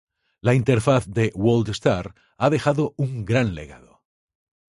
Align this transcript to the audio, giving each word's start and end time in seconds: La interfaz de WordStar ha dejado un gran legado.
La 0.47 0.53
interfaz 0.59 1.05
de 1.05 1.31
WordStar 1.35 2.15
ha 2.39 2.49
dejado 2.49 2.95
un 2.97 3.23
gran 3.23 3.53
legado. 3.53 4.01